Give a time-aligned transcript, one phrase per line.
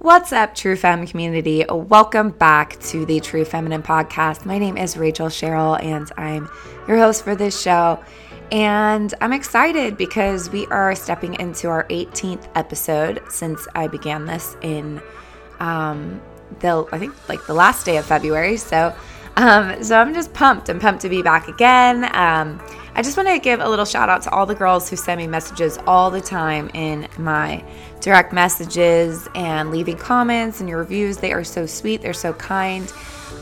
[0.00, 1.64] What's up, True Femme community?
[1.68, 4.46] Welcome back to the True Feminine podcast.
[4.46, 6.48] My name is Rachel Cheryl, and I'm
[6.86, 8.00] your host for this show.
[8.52, 14.56] And I'm excited because we are stepping into our 18th episode since I began this
[14.62, 15.02] in
[15.58, 16.22] um,
[16.60, 18.56] the I think like the last day of February.
[18.56, 18.94] So,
[19.36, 20.68] um, so I'm just pumped.
[20.68, 22.08] I'm pumped to be back again.
[22.14, 22.64] Um,
[22.98, 25.18] I just want to give a little shout out to all the girls who send
[25.18, 27.62] me messages all the time in my
[28.00, 31.18] direct messages and leaving comments and your reviews.
[31.18, 32.92] They are so sweet, they're so kind.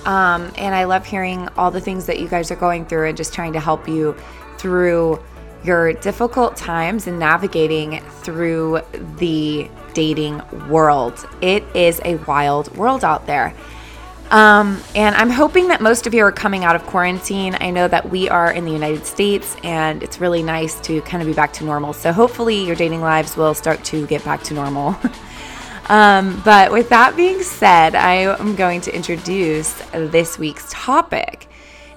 [0.05, 3.17] Um, and I love hearing all the things that you guys are going through and
[3.17, 4.15] just trying to help you
[4.59, 5.25] through
[5.65, 8.83] your difficult times and navigating through
[9.17, 11.27] the dating world.
[11.41, 13.55] It is a wild world out there.
[14.31, 17.57] Um, and I'm hoping that most of you are coming out of quarantine.
[17.61, 21.23] I know that we are in the United States and it's really nice to kind
[21.23, 21.93] of be back to normal.
[21.93, 24.97] So hopefully your dating lives will start to get back to normal.
[25.89, 31.47] um, but with that being said, I am going to introduce this week's topic.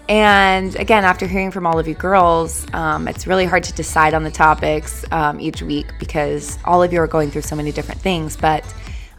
[0.07, 4.13] And again, after hearing from all of you girls, um, it's really hard to decide
[4.13, 7.71] on the topics um, each week because all of you are going through so many
[7.71, 8.35] different things.
[8.35, 8.65] But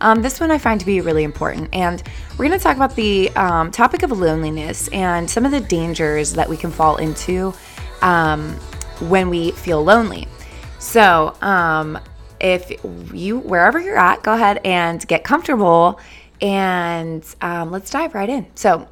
[0.00, 1.68] um, this one I find to be really important.
[1.72, 5.60] And we're going to talk about the um, topic of loneliness and some of the
[5.60, 7.54] dangers that we can fall into
[8.02, 8.52] um,
[9.08, 10.26] when we feel lonely.
[10.78, 11.98] So, um,
[12.40, 12.72] if
[13.12, 16.00] you, wherever you're at, go ahead and get comfortable
[16.40, 18.46] and um, let's dive right in.
[18.54, 18.88] So,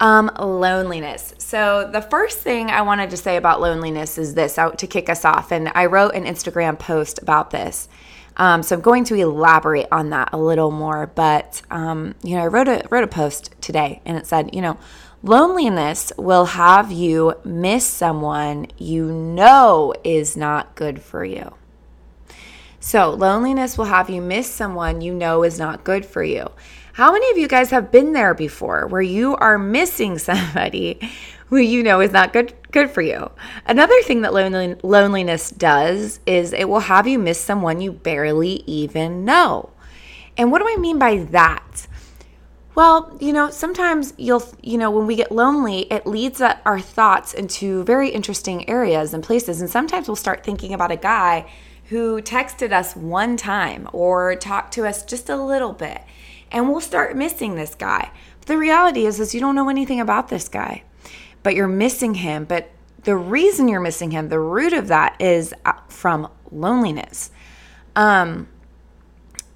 [0.00, 1.34] um, loneliness.
[1.36, 5.10] So, the first thing I wanted to say about loneliness is this out to kick
[5.10, 5.52] us off.
[5.52, 7.88] And I wrote an Instagram post about this.
[8.38, 11.06] Um, so I'm going to elaborate on that a little more.
[11.06, 14.62] But um, you know, I wrote a wrote a post today, and it said, you
[14.62, 14.78] know,
[15.22, 21.54] loneliness will have you miss someone you know is not good for you.
[22.80, 26.50] So loneliness will have you miss someone you know is not good for you.
[26.92, 30.98] How many of you guys have been there before where you are missing somebody
[31.46, 33.30] who you know is not good good for you.
[33.66, 38.62] Another thing that lonely, loneliness does is it will have you miss someone you barely
[38.66, 39.70] even know.
[40.36, 41.86] And what do I mean by that?
[42.74, 47.34] Well, you know, sometimes you'll, you know, when we get lonely, it leads our thoughts
[47.34, 49.60] into very interesting areas and places.
[49.60, 51.50] And sometimes we'll start thinking about a guy
[51.86, 56.02] who texted us one time or talked to us just a little bit.
[56.52, 58.12] And we'll start missing this guy.
[58.38, 60.84] But the reality is, is you don't know anything about this guy
[61.42, 62.44] but you're missing him.
[62.44, 62.70] But
[63.04, 67.30] the reason you're missing him, the root of that is uh, from loneliness.
[67.96, 68.48] Um,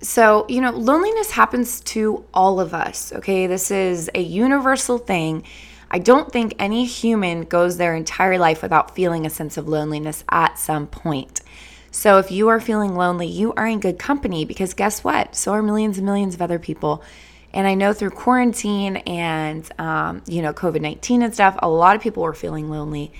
[0.00, 3.46] so, you know, loneliness happens to all of us, okay?
[3.46, 5.44] This is a universal thing.
[5.90, 10.24] I don't think any human goes their entire life without feeling a sense of loneliness
[10.28, 11.42] at some point.
[11.92, 15.36] So, if you are feeling lonely, you are in good company because guess what?
[15.36, 17.04] So are millions and millions of other people.
[17.54, 21.96] And I know through quarantine and, um, you know, COVID 19 and stuff, a lot
[21.96, 23.12] of people were feeling lonely.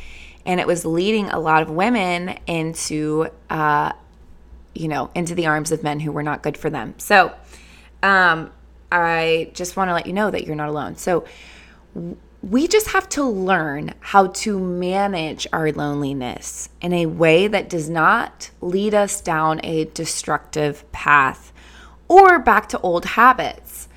[0.47, 3.93] And it was leading a lot of women into, uh,
[4.75, 6.94] you know, into the arms of men who were not good for them.
[6.98, 7.32] So
[8.03, 8.50] um,
[8.91, 10.97] I just want to let you know that you're not alone.
[10.97, 11.25] So
[12.43, 17.88] we just have to learn how to manage our loneliness in a way that does
[17.88, 21.53] not lead us down a destructive path
[22.09, 23.88] or back to old habits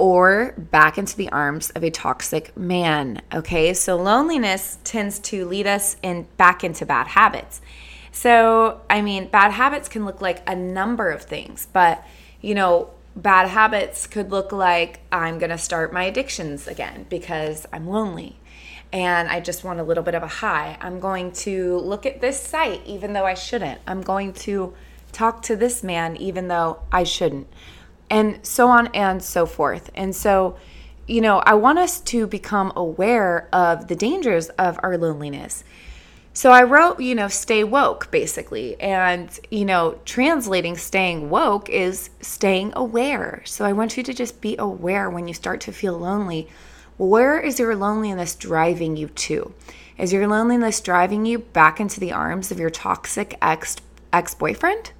[0.00, 3.20] or back into the arms of a toxic man.
[3.34, 7.60] Okay, so loneliness tends to lead us in back into bad habits.
[8.10, 12.02] So, I mean, bad habits can look like a number of things, but
[12.40, 17.66] you know, bad habits could look like I'm going to start my addictions again because
[17.70, 18.38] I'm lonely
[18.94, 20.78] and I just want a little bit of a high.
[20.80, 23.82] I'm going to look at this site even though I shouldn't.
[23.86, 24.72] I'm going to
[25.12, 27.48] talk to this man even though I shouldn't
[28.10, 29.90] and so on and so forth.
[29.94, 30.58] And so,
[31.06, 35.64] you know, I want us to become aware of the dangers of our loneliness.
[36.32, 38.80] So I wrote, you know, stay woke basically.
[38.80, 43.42] And, you know, translating staying woke is staying aware.
[43.44, 46.48] So I want you to just be aware when you start to feel lonely.
[46.98, 49.54] Where is your loneliness driving you to?
[49.98, 53.76] Is your loneliness driving you back into the arms of your toxic ex
[54.12, 54.92] ex boyfriend?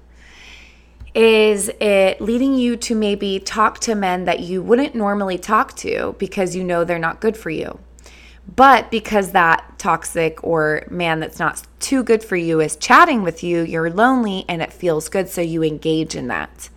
[1.13, 6.15] Is it leading you to maybe talk to men that you wouldn't normally talk to
[6.17, 7.79] because you know they're not good for you?
[8.55, 13.43] But because that toxic or man that's not too good for you is chatting with
[13.43, 16.69] you, you're lonely and it feels good, so you engage in that.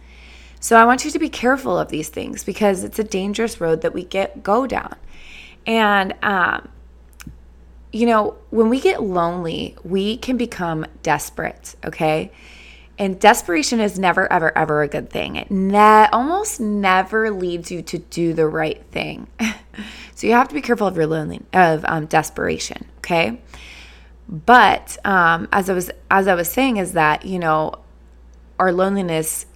[0.60, 3.82] So I want you to be careful of these things because it's a dangerous road
[3.82, 4.96] that we get go down.
[5.66, 6.69] And um,
[7.92, 12.32] you know, when we get lonely, we can become desperate, okay?
[12.99, 15.37] And desperation is never, ever, ever a good thing.
[15.37, 19.26] It ne- almost never leads you to do the right thing.
[20.14, 22.85] so you have to be careful of your lonely of um, desperation.
[22.99, 23.41] Okay,
[24.29, 27.75] but um, as I was as I was saying, is that you know
[28.58, 29.46] our loneliness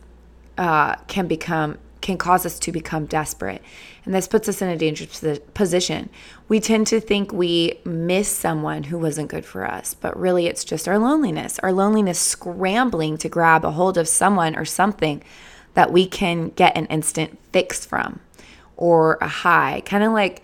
[0.56, 3.62] uh, can become can cause us to become desperate.
[4.04, 6.08] And this puts us in a dangerous position.
[6.48, 10.64] We tend to think we miss someone who wasn't good for us, but really it's
[10.64, 15.22] just our loneliness, our loneliness scrambling to grab a hold of someone or something
[15.74, 18.20] that we can get an instant fix from
[18.78, 20.42] or a high, kind of like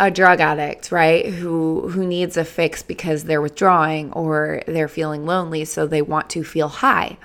[0.00, 1.26] a drug addict, right?
[1.26, 6.30] Who who needs a fix because they're withdrawing or they're feeling lonely so they want
[6.30, 7.18] to feel high.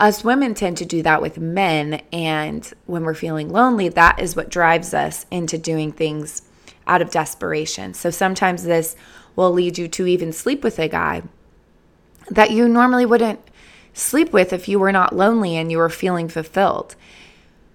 [0.00, 2.00] Us women tend to do that with men.
[2.10, 6.42] And when we're feeling lonely, that is what drives us into doing things
[6.86, 7.92] out of desperation.
[7.92, 8.96] So sometimes this
[9.36, 11.22] will lead you to even sleep with a guy
[12.30, 13.40] that you normally wouldn't
[13.92, 16.96] sleep with if you were not lonely and you were feeling fulfilled.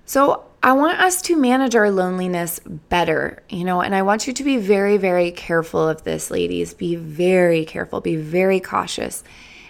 [0.06, 4.34] So I want us to manage our loneliness better, you know, and I want you
[4.34, 6.74] to be very, very careful of this, ladies.
[6.74, 9.24] Be very careful, be very cautious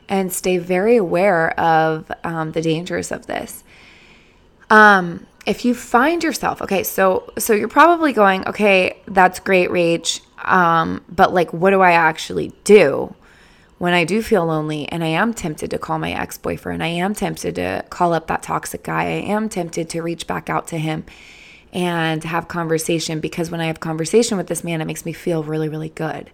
[0.08, 3.64] and stay very aware of um, the dangers of this.
[4.70, 10.22] Um, if you find yourself okay, so so you're probably going, okay, that's great, Rach,
[10.44, 13.14] um, but like, what do I actually do
[13.78, 16.84] when I do feel lonely and I am tempted to call my ex boyfriend?
[16.84, 19.04] I am tempted to call up that toxic guy.
[19.04, 21.06] I am tempted to reach back out to him
[21.72, 25.44] and have conversation because when I have conversation with this man, it makes me feel
[25.44, 26.32] really, really good.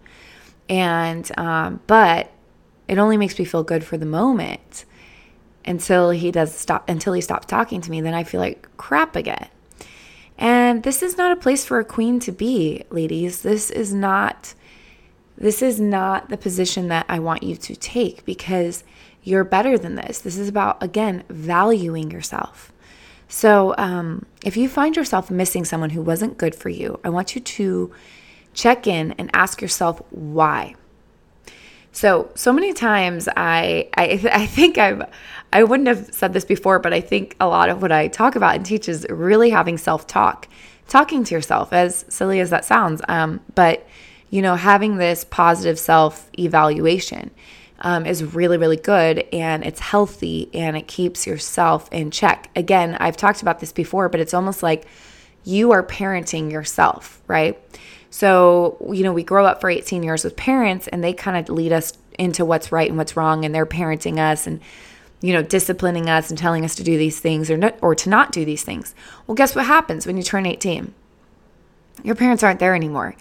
[0.69, 2.31] And um, but
[2.87, 4.85] it only makes me feel good for the moment
[5.65, 9.15] until he does stop until he stops talking to me then i feel like crap
[9.15, 9.47] again.
[10.37, 13.43] And this is not a place for a queen to be ladies.
[13.43, 14.55] This is not
[15.37, 18.83] this is not the position that i want you to take because
[19.23, 20.19] you're better than this.
[20.19, 22.73] This is about again valuing yourself.
[23.27, 27.35] So um, if you find yourself missing someone who wasn't good for you i want
[27.35, 27.93] you to
[28.53, 30.75] check in and ask yourself why
[31.91, 35.03] so, so many times I, I, I think I've,
[35.53, 38.35] I wouldn't have said this before, but I think a lot of what I talk
[38.35, 40.47] about and teach is really having self talk,
[40.87, 43.01] talking to yourself, as silly as that sounds.
[43.07, 43.85] Um, but,
[44.29, 47.31] you know, having this positive self evaluation
[47.81, 52.49] um, is really, really good and it's healthy and it keeps yourself in check.
[52.55, 54.85] Again, I've talked about this before, but it's almost like
[55.43, 57.59] you are parenting yourself, right?
[58.11, 61.53] So, you know, we grow up for 18 years with parents and they kind of
[61.53, 64.61] lead us into what's right and what's wrong and they're parenting us and
[65.21, 68.09] you know, disciplining us and telling us to do these things or not, or to
[68.09, 68.95] not do these things.
[69.27, 70.93] Well, guess what happens when you turn 18?
[72.03, 73.15] Your parents aren't there anymore.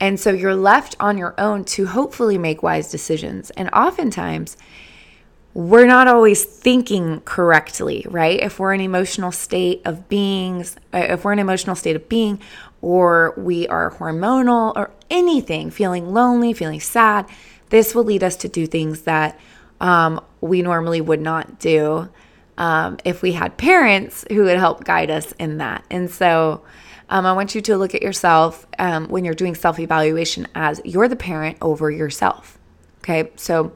[0.00, 3.50] And so you're left on your own to hopefully make wise decisions.
[3.50, 4.56] And oftentimes,
[5.54, 8.40] we're not always thinking correctly, right?
[8.40, 12.40] If we're in emotional state of beings, uh, if we're in emotional state of being,
[12.82, 17.26] or we are hormonal or anything, feeling lonely, feeling sad,
[17.70, 19.38] this will lead us to do things that
[19.80, 22.08] um, we normally would not do
[22.58, 25.84] um, if we had parents who would help guide us in that.
[25.90, 26.62] And so
[27.08, 30.80] um, I want you to look at yourself um, when you're doing self evaluation as
[30.84, 32.58] you're the parent over yourself.
[32.98, 33.72] Okay, so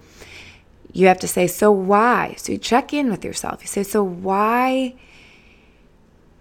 [0.93, 2.35] you have to say, so why?
[2.39, 3.61] So you check in with yourself.
[3.61, 4.95] You say, so why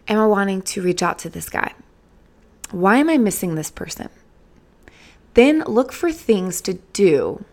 [0.07, 1.73] am I wanting to reach out to this guy?
[2.71, 4.09] Why am I missing this person?
[5.33, 7.43] Then look for things to do.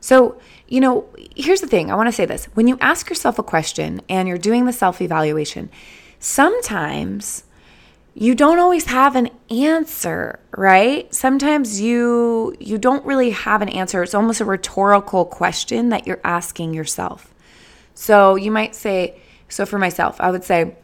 [0.00, 2.46] So, you know, here's the thing I want to say this.
[2.54, 5.68] When you ask yourself a question and you're doing the self evaluation,
[6.20, 7.44] sometimes
[8.14, 11.12] you don't always have an answer, right?
[11.12, 14.02] Sometimes you you don't really have an answer.
[14.02, 17.34] It's almost a rhetorical question that you're asking yourself.
[17.94, 20.76] So, you might say, so for myself, I would say,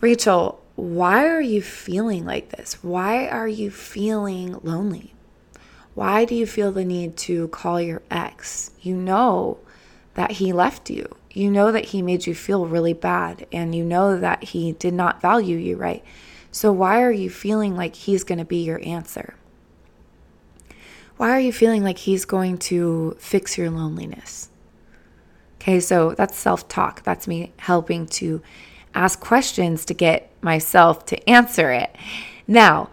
[0.00, 2.84] Rachel, why are you feeling like this?
[2.84, 5.12] Why are you feeling lonely?
[5.94, 8.70] Why do you feel the need to call your ex?
[8.80, 9.58] You know
[10.14, 11.16] that he left you.
[11.32, 14.94] You know that he made you feel really bad and you know that he did
[14.94, 16.04] not value you right.
[16.52, 19.34] So, why are you feeling like he's going to be your answer?
[21.16, 24.48] Why are you feeling like he's going to fix your loneliness?
[25.56, 27.02] Okay, so that's self talk.
[27.02, 28.42] That's me helping to
[28.94, 31.94] ask questions to get myself to answer it.
[32.46, 32.90] Now,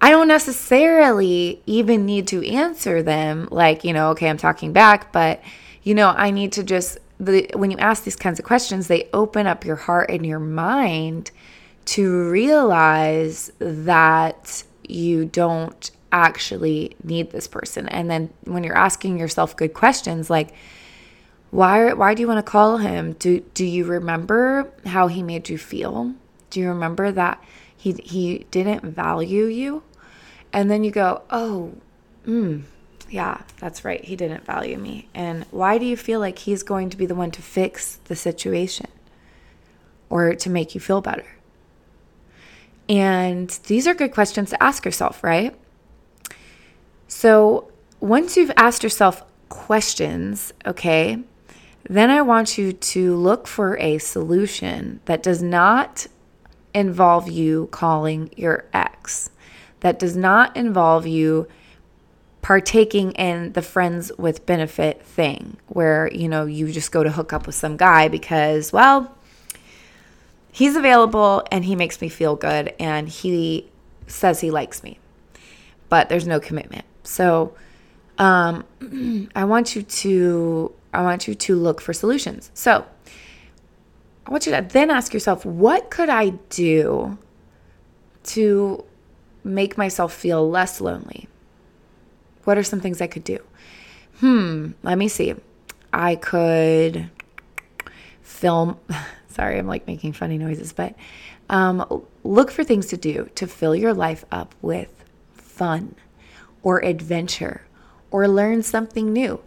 [0.00, 5.12] I don't necessarily even need to answer them like, you know, okay, I'm talking back,
[5.12, 5.42] but
[5.82, 9.08] you know, I need to just the when you ask these kinds of questions, they
[9.12, 11.30] open up your heart and your mind
[11.86, 17.88] to realize that you don't actually need this person.
[17.88, 20.52] And then when you're asking yourself good questions like
[21.50, 23.12] Why why do you want to call him?
[23.12, 26.14] Do do you remember how he made you feel?
[26.50, 27.42] Do you remember that
[27.76, 29.82] he he didn't value you?
[30.52, 31.74] And then you go, "Oh,
[32.26, 32.62] mm,
[33.10, 34.04] yeah, that's right.
[34.04, 37.14] He didn't value me." And why do you feel like he's going to be the
[37.14, 38.88] one to fix the situation
[40.10, 41.26] or to make you feel better?
[42.88, 45.54] And these are good questions to ask yourself, right?
[47.08, 51.18] So, once you've asked yourself questions, okay,
[51.88, 56.06] then I want you to look for a solution that does not
[56.74, 59.30] involve you calling your ex,
[59.80, 61.48] that does not involve you
[62.42, 67.32] partaking in the friends with benefit thing where, you know, you just go to hook
[67.32, 69.16] up with some guy because, well,
[70.52, 73.68] he's available and he makes me feel good and he
[74.06, 74.98] says he likes me,
[75.88, 76.84] but there's no commitment.
[77.02, 77.54] So,
[78.18, 78.64] um,
[79.34, 82.50] I want you to I want you to look for solutions.
[82.54, 82.86] So,
[84.26, 87.18] I want you to then ask yourself, what could I do
[88.24, 88.84] to
[89.44, 91.28] make myself feel less lonely?
[92.44, 93.38] What are some things I could do?
[94.20, 95.34] Hmm, let me see.
[95.92, 97.10] I could
[98.22, 98.78] film.
[99.28, 100.94] Sorry, I'm like making funny noises, but
[101.50, 105.94] um, look for things to do to fill your life up with fun
[106.62, 107.66] or adventure
[108.10, 109.40] or learn something new.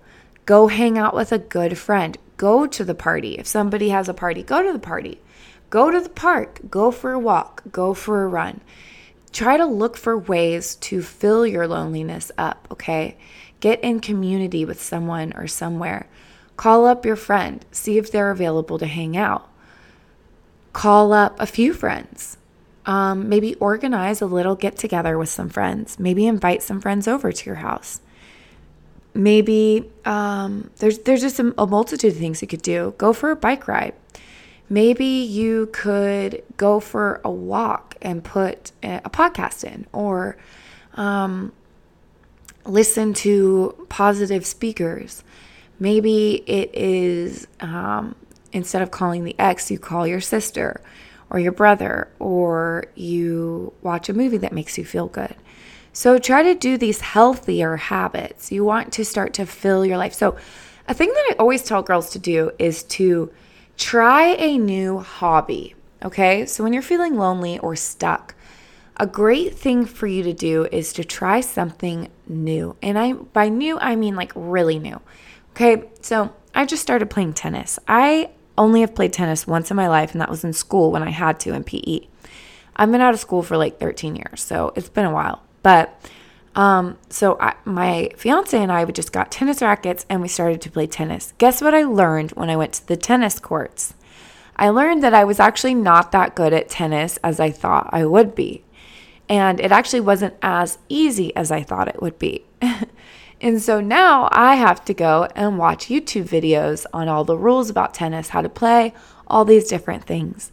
[0.49, 2.17] Go hang out with a good friend.
[2.35, 3.35] Go to the party.
[3.37, 5.21] If somebody has a party, go to the party.
[5.69, 6.61] Go to the park.
[6.71, 7.61] Go for a walk.
[7.71, 8.61] Go for a run.
[9.31, 13.15] Try to look for ways to fill your loneliness up, okay?
[13.59, 16.09] Get in community with someone or somewhere.
[16.57, 17.63] Call up your friend.
[17.71, 19.47] See if they're available to hang out.
[20.73, 22.37] Call up a few friends.
[22.87, 25.99] Um, maybe organize a little get together with some friends.
[25.99, 28.01] Maybe invite some friends over to your house
[29.13, 32.93] maybe um, there's there's just a, a multitude of things you could do.
[32.97, 33.93] Go for a bike ride.
[34.69, 40.37] Maybe you could go for a walk and put a podcast in, or
[40.93, 41.51] um,
[42.65, 45.23] listen to positive speakers.
[45.79, 48.15] Maybe it is um,
[48.51, 50.81] instead of calling the ex, you call your sister
[51.31, 55.35] or your brother, or you watch a movie that makes you feel good.
[55.93, 58.51] So try to do these healthier habits.
[58.51, 60.13] You want to start to fill your life.
[60.13, 60.37] So,
[60.87, 63.31] a thing that I always tell girls to do is to
[63.77, 65.75] try a new hobby.
[66.03, 66.45] Okay.
[66.45, 68.35] So, when you're feeling lonely or stuck,
[68.97, 72.75] a great thing for you to do is to try something new.
[72.81, 74.99] And I by new I mean like really new.
[75.51, 75.83] Okay?
[76.01, 77.79] So, I just started playing tennis.
[77.87, 81.01] I only have played tennis once in my life and that was in school when
[81.01, 82.01] I had to in PE.
[82.75, 85.43] I've been out of school for like 13 years, so it's been a while.
[85.63, 85.99] But
[86.55, 90.71] um, so I, my fiance and I just got tennis rackets and we started to
[90.71, 91.33] play tennis.
[91.37, 93.93] Guess what I learned when I went to the tennis courts?
[94.55, 98.05] I learned that I was actually not that good at tennis as I thought I
[98.05, 98.63] would be.
[99.29, 102.45] And it actually wasn't as easy as I thought it would be.
[103.41, 107.69] and so now I have to go and watch YouTube videos on all the rules
[107.69, 108.93] about tennis, how to play,
[109.27, 110.51] all these different things.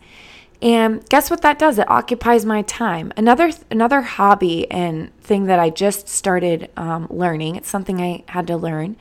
[0.67, 1.79] And guess what that does?
[1.79, 3.13] It occupies my time.
[3.17, 7.55] Another another hobby and thing that I just started um, learning.
[7.55, 8.97] It's something I had to learn.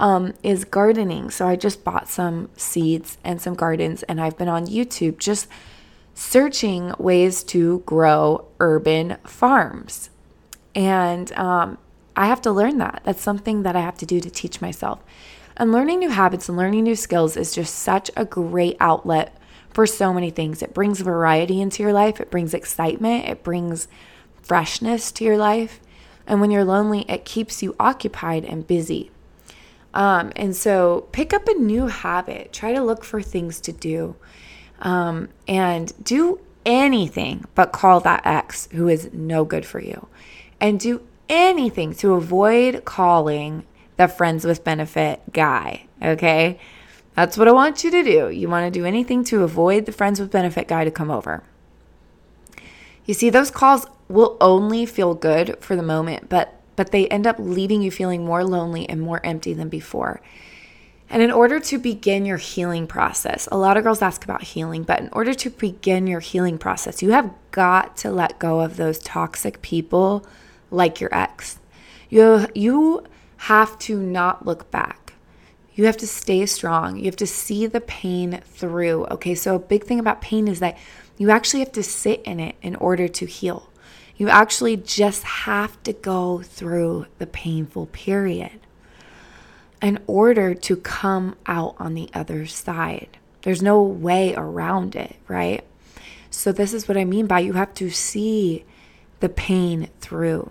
[0.00, 1.30] Um, is gardening.
[1.30, 5.46] So I just bought some seeds and some gardens, and I've been on YouTube just
[6.12, 10.10] searching ways to grow urban farms.
[10.74, 11.78] And um,
[12.16, 13.02] I have to learn that.
[13.04, 15.04] That's something that I have to do to teach myself.
[15.56, 19.34] And learning new habits and learning new skills is just such a great outlet
[19.76, 20.62] for so many things.
[20.62, 23.88] It brings variety into your life, it brings excitement, it brings
[24.40, 25.80] freshness to your life.
[26.26, 29.10] And when you're lonely, it keeps you occupied and busy.
[29.92, 34.16] Um, and so pick up a new habit, try to look for things to do,
[34.80, 40.08] um, and do anything but call that ex who is no good for you.
[40.58, 43.66] And do anything to avoid calling
[43.98, 46.58] the friends with benefit guy, okay?
[47.16, 48.28] That's what I want you to do.
[48.28, 51.42] You want to do anything to avoid the friends with benefit guy to come over.
[53.06, 57.26] You see, those calls will only feel good for the moment, but but they end
[57.26, 60.20] up leaving you feeling more lonely and more empty than before.
[61.08, 64.82] And in order to begin your healing process, a lot of girls ask about healing,
[64.82, 68.76] but in order to begin your healing process, you have got to let go of
[68.76, 70.26] those toxic people
[70.70, 71.60] like your ex.
[72.10, 73.04] You you
[73.38, 75.05] have to not look back.
[75.76, 76.96] You have to stay strong.
[76.96, 79.04] You have to see the pain through.
[79.10, 80.76] Okay, so a big thing about pain is that
[81.18, 83.70] you actually have to sit in it in order to heal.
[84.16, 88.60] You actually just have to go through the painful period.
[89.82, 93.18] in order to come out on the other side.
[93.42, 95.62] There's no way around it, right?
[96.30, 98.64] So, this is what I mean by you have to see
[99.20, 100.50] the pain through,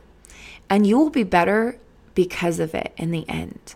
[0.70, 1.80] and you will be better
[2.14, 3.74] because of it in the end.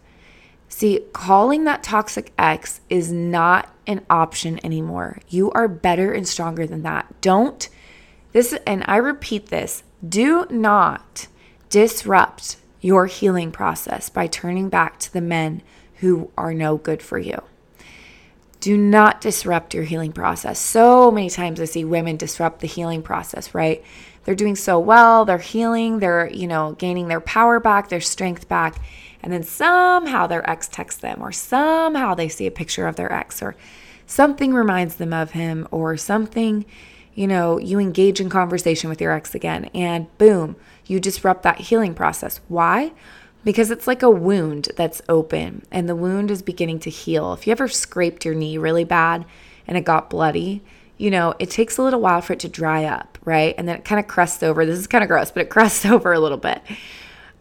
[0.70, 5.20] See, calling that toxic ex is not an option anymore.
[5.28, 7.20] You are better and stronger than that.
[7.22, 7.68] Don't,
[8.32, 11.28] this, and I repeat this do not
[11.70, 15.62] disrupt your healing process by turning back to the men
[15.96, 17.42] who are no good for you.
[18.62, 20.60] Do not disrupt your healing process.
[20.60, 23.84] So many times I see women disrupt the healing process, right?
[24.24, 28.48] They're doing so well, they're healing, they're, you know, gaining their power back, their strength
[28.48, 28.76] back,
[29.22, 33.12] and then somehow their ex texts them or somehow they see a picture of their
[33.12, 33.56] ex or
[34.06, 36.66] something reminds them of him or something,
[37.14, 41.60] you know, you engage in conversation with your ex again and boom, you disrupt that
[41.60, 42.40] healing process.
[42.48, 42.92] Why?
[43.44, 47.34] Because it's like a wound that's open and the wound is beginning to heal.
[47.34, 49.26] If you ever scraped your knee really bad
[49.68, 50.64] and it got bloody,
[50.98, 53.56] you know, it takes a little while for it to dry up, right?
[53.58, 54.66] And then it kind of crusts over.
[54.66, 56.62] This is kind of gross, but it crusts over a little bit.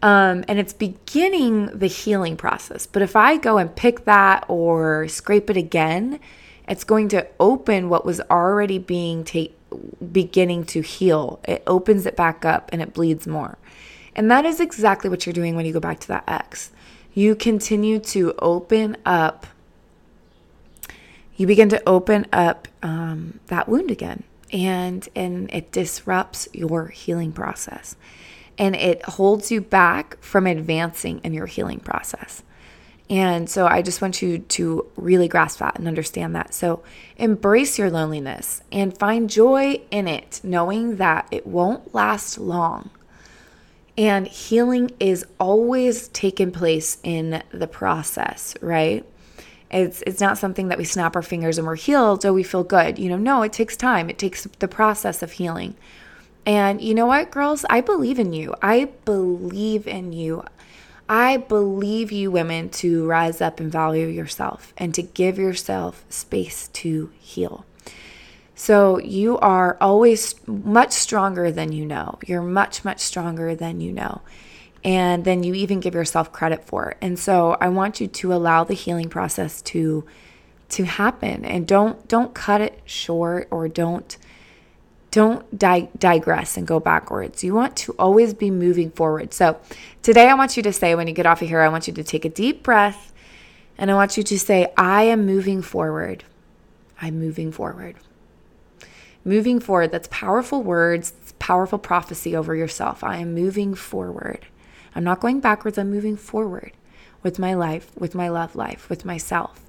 [0.01, 2.85] Um, and it's beginning the healing process.
[2.85, 6.19] But if I go and pick that or scrape it again,
[6.67, 9.27] it's going to open what was already being
[10.11, 11.39] beginning to heal.
[11.43, 13.57] It opens it back up and it bleeds more.
[14.15, 16.71] And that is exactly what you're doing when you go back to that ex.
[17.13, 19.47] You continue to open up,
[21.35, 24.23] you begin to open up um, that wound again.
[24.51, 27.95] And, and it disrupts your healing process
[28.59, 32.43] and it holds you back from advancing in your healing process.
[33.09, 36.53] And so I just want you to really grasp that and understand that.
[36.53, 36.83] So
[37.17, 42.91] embrace your loneliness and find joy in it, knowing that it won't last long.
[43.97, 49.05] And healing is always taking place in the process, right?
[49.71, 52.63] It's it's not something that we snap our fingers and we're healed, so we feel
[52.63, 52.97] good.
[52.97, 54.09] You know, no, it takes time.
[54.09, 55.75] It takes the process of healing.
[56.49, 57.63] And you know what, girls?
[57.69, 58.55] I believe in you.
[58.59, 60.43] I believe in you.
[61.07, 66.69] I believe you women to rise up and value yourself and to give yourself space
[66.69, 67.67] to heal.
[68.55, 72.17] So you are always much stronger than you know.
[72.25, 74.21] You're much, much stronger than you know.
[74.83, 76.97] And then you even give yourself credit for it.
[76.99, 80.03] And so I want you to allow the healing process to
[80.69, 84.17] to happen and don't don't cut it short or don't
[85.11, 87.43] don't di- digress and go backwards.
[87.43, 89.33] You want to always be moving forward.
[89.33, 89.59] So,
[90.03, 91.93] today I want you to say, when you get off of here, I want you
[91.93, 93.11] to take a deep breath
[93.77, 96.25] and I want you to say, I am moving forward.
[97.01, 97.95] I'm moving forward.
[99.23, 103.03] Moving forward, that's powerful words, powerful prophecy over yourself.
[103.03, 104.45] I am moving forward.
[104.95, 106.73] I'm not going backwards, I'm moving forward
[107.23, 109.65] with my life, with my love life, with myself.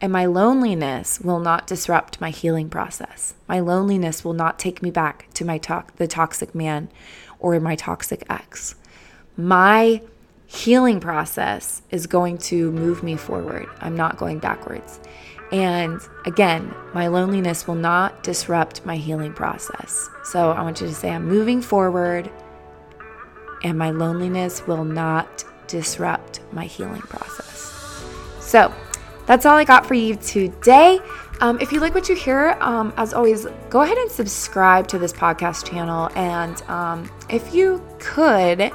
[0.00, 3.34] And my loneliness will not disrupt my healing process.
[3.46, 6.88] My loneliness will not take me back to my to- the toxic man
[7.38, 8.76] or my toxic ex.
[9.36, 10.00] My
[10.46, 13.66] healing process is going to move me forward.
[13.80, 15.00] I'm not going backwards.
[15.52, 20.08] And again, my loneliness will not disrupt my healing process.
[20.24, 22.30] So I want you to say, I'm moving forward,
[23.62, 28.04] and my loneliness will not disrupt my healing process.
[28.40, 28.72] So
[29.30, 30.98] that's all I got for you today.
[31.40, 34.98] Um, if you like what you hear, um, as always, go ahead and subscribe to
[34.98, 36.10] this podcast channel.
[36.16, 38.72] And um, if you could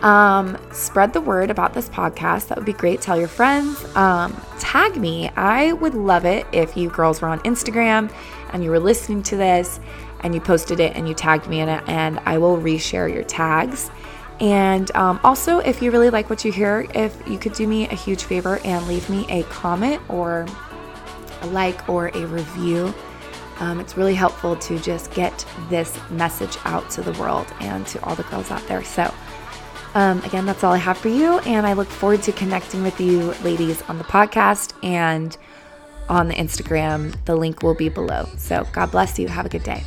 [0.00, 3.00] um, spread the word about this podcast, that would be great.
[3.00, 5.28] Tell your friends, um, tag me.
[5.36, 8.12] I would love it if you girls were on Instagram
[8.50, 9.78] and you were listening to this
[10.24, 13.22] and you posted it and you tagged me in it, and I will reshare your
[13.22, 13.88] tags.
[14.40, 17.88] And um, also, if you really like what you hear, if you could do me
[17.88, 20.46] a huge favor and leave me a comment or
[21.42, 22.92] a like or a review.
[23.58, 28.02] Um, it's really helpful to just get this message out to the world and to
[28.04, 28.84] all the girls out there.
[28.84, 29.12] So,
[29.94, 31.38] um, again, that's all I have for you.
[31.40, 35.36] And I look forward to connecting with you, ladies, on the podcast and
[36.08, 37.16] on the Instagram.
[37.24, 38.28] The link will be below.
[38.36, 39.28] So, God bless you.
[39.28, 39.84] Have a good day.